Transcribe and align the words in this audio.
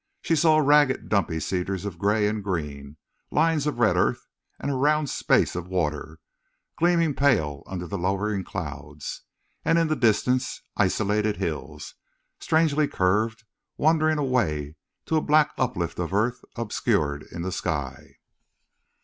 She 0.23 0.35
saw 0.35 0.57
ragged 0.57 1.09
dumpy 1.09 1.39
cedars 1.39 1.85
of 1.85 1.99
gray 1.99 2.27
and 2.27 2.43
green, 2.43 2.97
lines 3.29 3.67
of 3.67 3.77
red 3.77 3.95
earth, 3.95 4.25
and 4.59 4.71
a 4.71 4.73
round 4.73 5.11
space 5.11 5.55
of 5.55 5.67
water, 5.67 6.17
gleaming 6.79 7.13
pale 7.13 7.61
under 7.67 7.85
the 7.85 7.99
lowering 7.99 8.43
clouds; 8.43 9.21
and 9.63 9.77
in 9.77 9.89
the 9.89 9.95
distance 9.95 10.63
isolated 10.75 11.37
hills, 11.37 11.93
strangely 12.39 12.87
curved, 12.87 13.43
wandering 13.77 14.17
away 14.17 14.75
to 15.05 15.17
a 15.17 15.21
black 15.21 15.51
uplift 15.59 15.99
of 15.99 16.15
earth 16.15 16.41
obscured 16.57 17.21
in 17.31 17.43
the 17.43 17.51
sky. 17.51 18.15